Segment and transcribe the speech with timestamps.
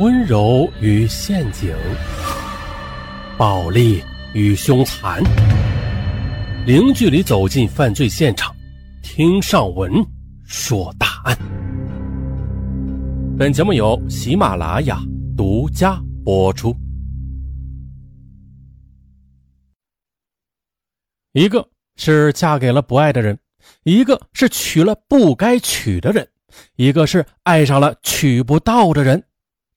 [0.00, 1.72] 温柔与陷阱，
[3.38, 5.22] 暴力与凶残，
[6.66, 8.52] 零距离走进犯罪现场，
[9.04, 9.92] 听上文
[10.44, 11.38] 说大案。
[13.38, 14.98] 本节目由喜马拉雅
[15.36, 16.74] 独家播出。
[21.34, 21.64] 一个
[21.94, 23.38] 是嫁给了不爱的人，
[23.84, 26.28] 一个是娶了不该娶的人，
[26.74, 29.22] 一个是爱上了娶不到的人。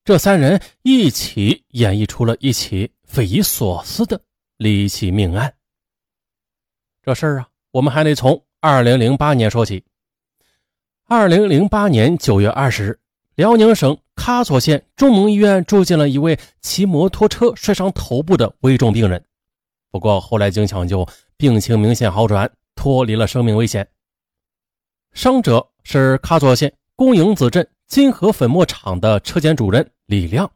[0.08, 4.22] 这三人一起演绎出了一起匪夷所思的
[4.56, 5.54] 离奇命案。
[7.04, 9.84] 这事儿啊，我们还得从二零零八年说起。
[11.08, 13.00] 二零零八年九月二十日，
[13.36, 19.22] 辽宁省喀左县中蒙医院住进了一位骑摩托车摔伤头部的危重病人。
[19.92, 21.06] 不过后来经抢救，
[21.36, 23.86] 病情明显好转，脱离了生命危险。
[25.12, 29.90] 伤者是喀左县公营子镇金河粉末厂的车间主任。
[30.08, 30.50] 李亮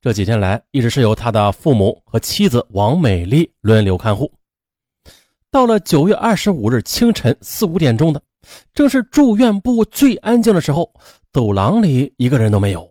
[0.00, 4.32] 这几天来一直是由他的父母和妻子王美丽轮流看护。
[5.50, 8.22] 到了九月二十五日清晨四五点钟的，
[8.72, 10.92] 正是住院部最安静的时候，
[11.32, 12.88] 走廊里一个人都没有。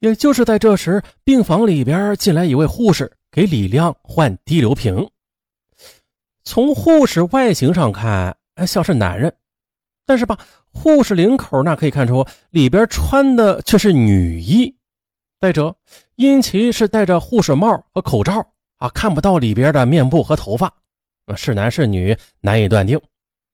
[0.00, 5.06] 也就是在这时，病房里边进来一位护士给李亮换滴流瓶。
[6.42, 8.34] 从护士外形上看，
[8.66, 9.34] 像是男人，
[10.08, 10.38] 但是吧，
[10.72, 14.74] 护士领口那可以看出里边穿的却是女衣。
[15.38, 15.76] 再者，
[16.16, 18.42] 因其是戴着护士帽和口罩
[18.78, 20.72] 啊，看不到里边的面部和头发，
[21.36, 22.98] 是男是女难以断定。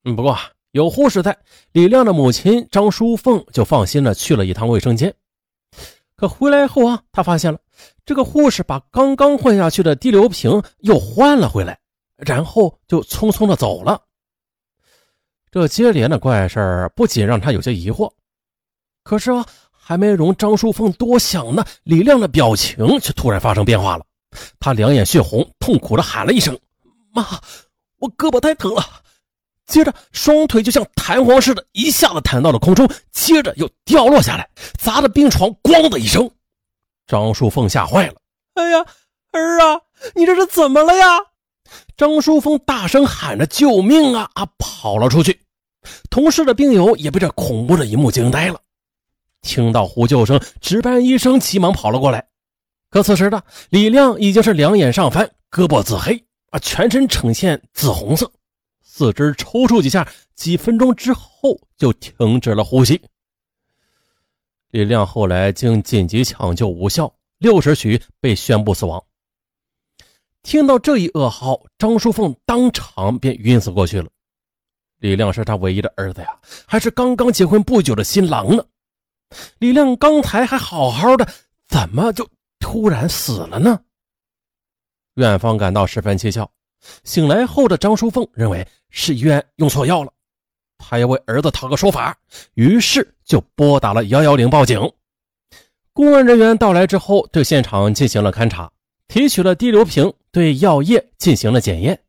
[0.05, 0.33] 嗯，不过
[0.71, 1.37] 有护士在，
[1.73, 5.13] 李亮的母亲张淑凤就放心了，去了一趟卫生间。
[6.15, 7.59] 可回来后啊，他发现了
[8.05, 11.77] 这个护士把刚刚换下去的滴流瓶又换了回来，
[12.15, 14.01] 然后就匆匆的走了。
[15.55, 18.11] 这接连的怪事儿不仅让他有些疑惑，
[19.03, 19.45] 可是啊。
[19.87, 24.05] 还没容张淑凤多想呢，李亮的表情却突然发生变化了。
[24.59, 26.57] 他两眼血红，痛苦的喊了一声
[27.13, 27.23] ：“妈，
[27.99, 28.83] 我胳膊太疼了。”
[29.67, 34.49] 接着双腿就像弹簧似的，一下子弹到了空中，接着又掉落下来，
[34.79, 36.31] 砸的病床“咣”的一声。
[37.05, 38.15] 张淑凤吓坏了
[38.55, 38.83] ：“哎呀，
[39.33, 39.79] 儿啊，
[40.15, 41.05] 你这是怎么了呀？”
[41.95, 45.39] 张淑凤大声喊着：“救命啊！”啊，跑了出去。
[46.09, 48.59] 同事的病友也被这恐怖的一幕惊呆了。
[49.41, 52.27] 听到呼救声，值班医生急忙跑了过来。
[52.89, 58.31] 可此时的李亮已经是两眼上翻，胳膊紫黑啊，全身呈现紫红色，
[58.81, 63.01] 四肢抽搐几下，几分钟之后就停止了呼吸。
[64.71, 69.03] 李亮后来经紧急抢救无效，六时许被宣布死亡。
[70.41, 74.09] 听到这一噩耗，张淑凤当场便晕死过去了。
[75.05, 76.35] 李亮是他唯一的儿子呀，
[76.65, 78.65] 还是刚刚结婚不久的新郎呢。
[79.59, 81.27] 李亮刚才还好好的，
[81.67, 82.27] 怎么就
[82.59, 83.79] 突然死了呢？
[85.13, 86.49] 院方感到十分蹊跷。
[87.03, 90.11] 醒来后的张淑凤认为是医院用错药了，
[90.79, 92.17] 她要为儿子讨个说法，
[92.55, 94.91] 于是就拨打了幺幺零报警。
[95.93, 98.71] 公安人员到来之后，对现场进行了勘查，
[99.07, 102.01] 提取了滴流瓶，对药液进行了检验。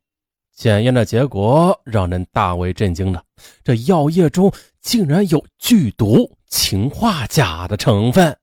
[0.57, 3.23] 检验的结果让人大为震惊的，
[3.63, 4.51] 这药液中
[4.81, 6.29] 竟然有剧毒。
[6.49, 8.35] 氰化钾的成分，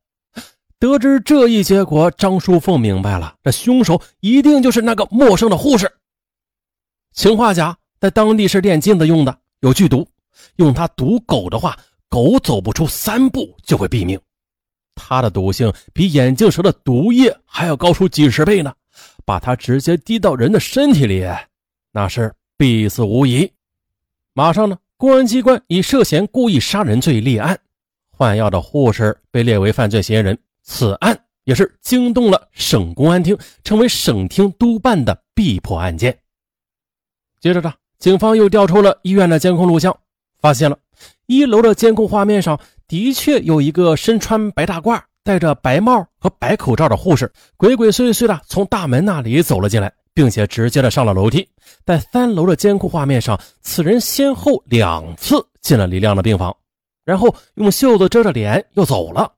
[0.78, 5.90] 得知这一结果，张淑凤明白了，这凶手一定就是那个陌生的护士。
[7.14, 10.06] 氰化钾在当地是炼金子用的，有剧毒，
[10.58, 11.80] 用它毒狗的话，
[12.10, 14.20] 狗走不出三步就会毙命。
[14.94, 18.74] 它的毒性比眼镜蛇的毒液还要高出几十倍呢，
[19.26, 21.26] 把它直接滴到人的身体里，
[21.94, 23.50] 那是必死无疑。
[24.34, 27.58] 马上呢，公安机关以涉嫌故意杀人罪立案。
[28.10, 36.18] 换药的护士被列为犯罪嫌疑人，此案也是惊动了省公安厅，成为省厅督办的必破案件。
[37.40, 39.96] 接着呢，警方又调出了医院的监控录像，
[40.42, 40.78] 发现了
[41.28, 51.48] 一楼的监控画面上的确有一个身穿白大褂、戴着白帽和白口罩的护士，鬼鬼祟祟的从大门那里走了进来，并且直接的上了楼梯。
[51.86, 56.56] 在三楼的监控画面上，此人先后两次进了李亮的病房。
[57.04, 59.34] 然后用袖子遮着脸又走了。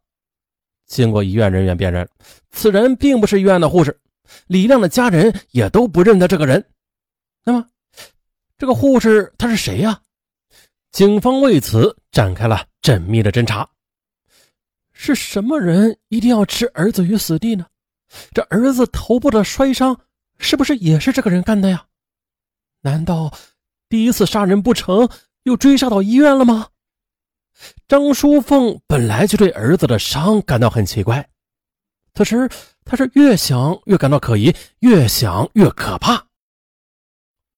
[0.86, 2.08] 经过医院人员辨认，
[2.52, 4.00] 此人并不是医院的护士，
[4.46, 6.64] 李亮的家人也都不认得这个人。
[7.44, 7.68] 那么，
[8.58, 10.00] 这个护士他是谁呀？
[10.92, 13.68] 警方为此展开了缜密的侦查。
[14.94, 17.66] 是什么人一定要置儿子于死地呢？
[18.32, 20.00] 这儿子头部的摔伤
[20.38, 21.86] 是不是也是这个人干的呀？
[22.82, 23.34] 难道
[23.90, 25.10] 第一次杀人不成，
[25.44, 26.70] 又追杀到医院了吗？
[27.88, 31.30] 张淑凤本来就对儿子的伤感到很奇怪，
[32.14, 32.50] 此时
[32.84, 36.25] 他是越想越感到可疑，越想越可怕。